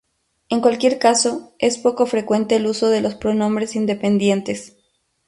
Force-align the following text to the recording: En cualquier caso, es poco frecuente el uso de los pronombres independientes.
En 0.49 0.61
cualquier 0.61 0.97
caso, 0.97 1.53
es 1.59 1.77
poco 1.77 2.07
frecuente 2.07 2.55
el 2.55 2.65
uso 2.65 2.89
de 2.89 3.01
los 3.01 3.13
pronombres 3.13 3.75
independientes. 3.75 4.75